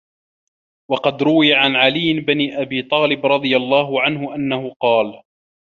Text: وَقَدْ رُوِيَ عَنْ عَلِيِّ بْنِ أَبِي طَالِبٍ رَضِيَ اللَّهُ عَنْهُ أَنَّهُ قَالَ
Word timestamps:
وَقَدْ 0.91 1.23
رُوِيَ 1.23 1.53
عَنْ 1.53 1.75
عَلِيِّ 1.75 2.13
بْنِ 2.19 2.51
أَبِي 2.51 2.81
طَالِبٍ 2.81 3.25
رَضِيَ 3.25 3.55
اللَّهُ 3.57 4.01
عَنْهُ 4.01 4.35
أَنَّهُ 4.35 4.73
قَالَ 4.79 5.21